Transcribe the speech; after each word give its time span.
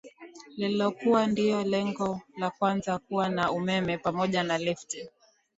Lilikuwa 0.57 1.27
ndio 1.27 1.63
jengo 1.63 2.21
la 2.37 2.49
kwanza 2.49 2.97
kuwa 2.97 3.29
na 3.29 3.51
umeme 3.51 3.97
pamoja 3.97 4.43
na 4.43 4.57
lifti 4.57 5.07